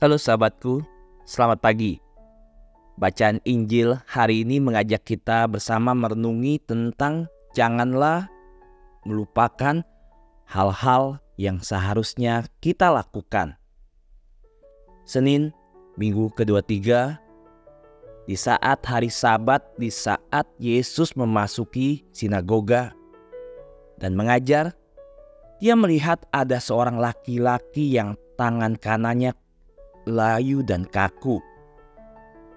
[0.00, 0.80] Halo sahabatku,
[1.28, 2.00] selamat pagi.
[2.96, 8.24] Bacaan Injil hari ini mengajak kita bersama merenungi tentang janganlah
[9.04, 9.84] melupakan
[10.48, 13.60] hal-hal yang seharusnya kita lakukan.
[15.04, 15.52] Senin,
[16.00, 17.20] minggu kedua tiga,
[18.24, 22.96] di saat hari sabat, di saat Yesus memasuki sinagoga
[24.00, 24.72] dan mengajar,
[25.60, 29.36] dia melihat ada seorang laki-laki yang tangan kanannya
[30.10, 31.38] layu dan kaku.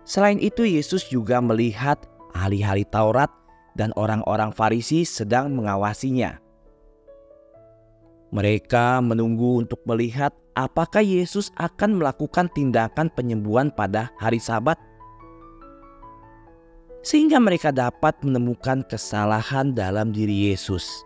[0.03, 1.95] Selain itu, Yesus juga melihat
[2.35, 3.31] ahli-ahli Taurat
[3.77, 6.41] dan orang-orang Farisi sedang mengawasinya.
[8.33, 14.81] Mereka menunggu untuk melihat apakah Yesus akan melakukan tindakan penyembuhan pada hari Sabat,
[17.05, 21.05] sehingga mereka dapat menemukan kesalahan dalam diri Yesus.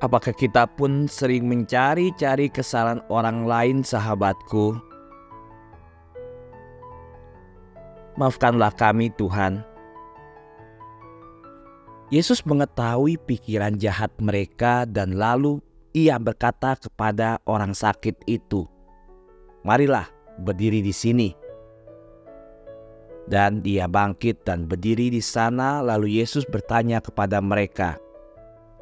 [0.00, 4.80] Apakah kita pun sering mencari-cari kesalahan orang lain, sahabatku?
[8.16, 9.60] Maafkanlah kami, Tuhan.
[12.08, 15.60] Yesus mengetahui pikiran jahat mereka, dan lalu
[15.92, 18.64] Ia berkata kepada orang sakit itu,
[19.68, 20.08] "Marilah
[20.40, 21.28] berdiri di sini."
[23.28, 25.84] Dan dia bangkit dan berdiri di sana.
[25.84, 27.98] Lalu Yesus bertanya kepada mereka,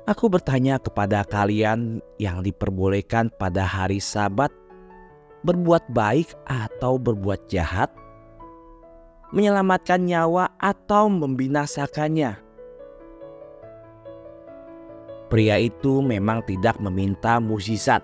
[0.08, 4.48] Aku bertanya kepada kalian yang diperbolehkan pada hari Sabat,
[5.44, 7.92] berbuat baik atau berbuat jahat,
[9.36, 12.40] menyelamatkan nyawa atau membinasakannya.
[15.28, 18.00] Pria itu memang tidak meminta mukjizat,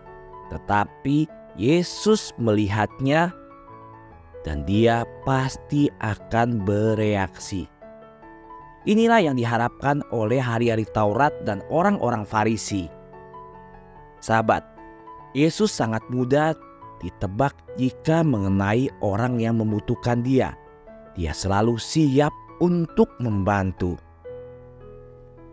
[0.53, 1.25] tetapi
[1.57, 3.33] Yesus melihatnya
[4.45, 7.65] dan dia pasti akan bereaksi.
[8.85, 12.85] Inilah yang diharapkan oleh hari-hari Taurat dan orang-orang Farisi.
[14.21, 14.61] Sahabat,
[15.33, 16.53] Yesus sangat mudah
[17.01, 20.53] ditebak jika mengenai orang yang membutuhkan Dia.
[21.17, 22.29] Dia selalu siap
[22.61, 23.97] untuk membantu.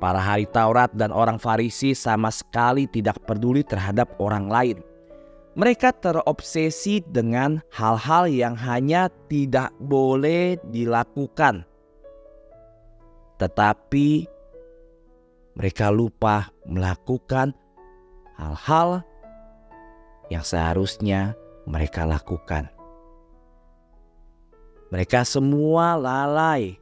[0.03, 4.78] Para hari Taurat dan orang Farisi sama sekali tidak peduli terhadap orang lain.
[5.56, 11.71] Mereka terobsesi dengan hal-hal yang hanya tidak boleh dilakukan
[13.41, 14.29] tetapi
[15.57, 17.57] mereka lupa melakukan
[18.38, 19.02] hal-hal
[20.29, 21.34] yang seharusnya
[21.66, 22.69] mereka lakukan.
[24.94, 26.78] Mereka semua lalai.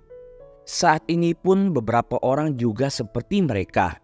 [0.67, 3.97] Saat ini pun beberapa orang juga seperti mereka.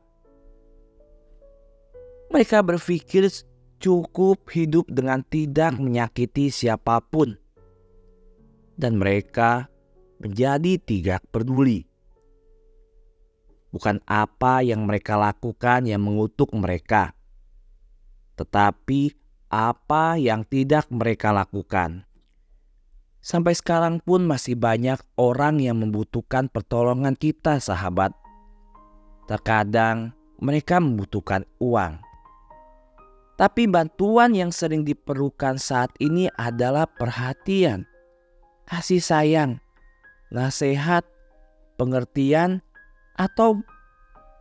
[2.34, 3.30] Mereka berpikir
[3.78, 7.38] cukup hidup dengan tidak menyakiti siapa pun.
[8.74, 9.70] Dan mereka
[10.18, 11.86] menjadi tidak peduli
[13.76, 17.12] bukan apa yang mereka lakukan yang mengutuk mereka,
[18.40, 19.12] tetapi
[19.52, 22.08] apa yang tidak mereka lakukan.
[23.20, 28.16] Sampai sekarang pun masih banyak orang yang membutuhkan pertolongan kita, sahabat.
[29.28, 32.00] Terkadang mereka membutuhkan uang.
[33.36, 37.84] Tapi bantuan yang sering diperlukan saat ini adalah perhatian,
[38.70, 39.60] kasih sayang,
[40.32, 41.04] nasihat,
[41.76, 42.65] pengertian,
[43.16, 43.60] atau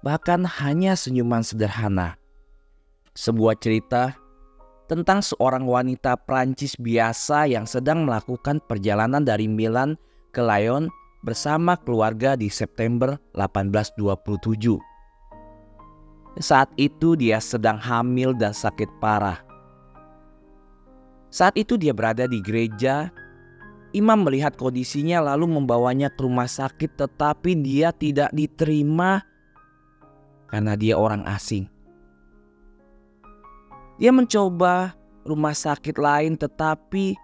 [0.03, 2.19] bahkan hanya senyuman sederhana.
[3.15, 4.19] Sebuah cerita
[4.91, 9.97] tentang seorang wanita Prancis biasa yang sedang melakukan perjalanan dari Milan
[10.35, 10.91] ke Lyon
[11.25, 14.77] bersama keluarga di September 1827.
[16.43, 19.41] Saat itu dia sedang hamil dan sakit parah.
[21.31, 23.09] Saat itu dia berada di gereja
[23.95, 29.23] Imam melihat kondisinya lalu membawanya ke rumah sakit tetapi dia tidak diterima
[30.51, 31.71] karena dia orang asing.
[34.03, 37.15] Dia mencoba rumah sakit lain tetapi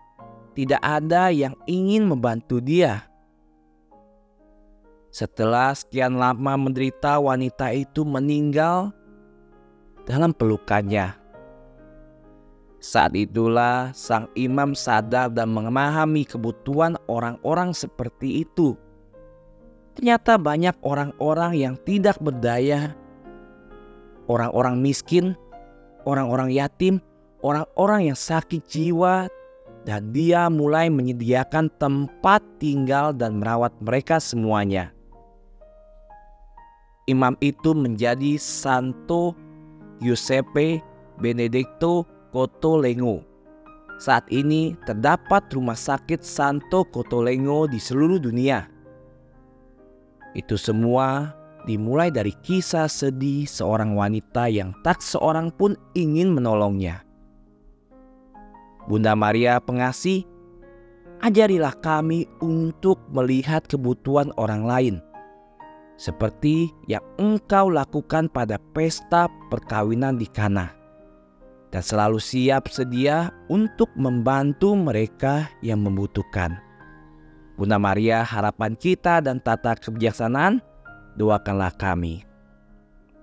[0.55, 3.07] tidak ada yang ingin membantu dia.
[5.11, 8.95] Setelah sekian lama menderita, wanita itu meninggal
[10.07, 11.20] dalam pelukannya.
[12.81, 18.73] Saat itulah sang imam sadar dan memahami kebutuhan orang-orang seperti itu.
[19.93, 22.97] Ternyata banyak orang-orang yang tidak berdaya,
[24.33, 25.37] orang-orang miskin,
[26.09, 27.05] orang-orang yatim,
[27.45, 29.29] orang-orang yang sakit jiwa,
[29.85, 34.89] dan dia mulai menyediakan tempat tinggal dan merawat mereka semuanya.
[37.05, 39.37] Imam itu menjadi Santo
[40.01, 40.81] Giuseppe
[41.21, 43.27] Benedetto Kotolengo.
[44.01, 48.65] Saat ini terdapat rumah sakit Santo Kotolengo di seluruh dunia.
[50.33, 51.37] Itu semua
[51.69, 57.05] dimulai dari kisah sedih seorang wanita yang tak seorang pun ingin menolongnya.
[58.89, 60.25] Bunda Maria pengasih,
[61.21, 64.97] ajarilah kami untuk melihat kebutuhan orang lain,
[66.01, 70.73] seperti yang engkau lakukan pada pesta perkawinan di Kana,
[71.71, 76.59] dan selalu siap sedia untuk membantu mereka yang membutuhkan.
[77.59, 80.63] Bunda Maria, harapan kita dan tata kebijaksanaan,
[81.19, 82.30] doakanlah kami.